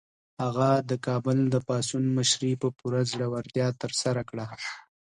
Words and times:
هغه 0.41 0.69
د 0.89 0.91
کابل 1.05 1.37
د 1.53 1.55
پاڅون 1.67 2.03
مشري 2.17 2.51
په 2.61 2.67
پوره 2.77 3.01
زړورتیا 3.11 3.67
ترسره 3.81 4.21
کړه. 4.29 4.45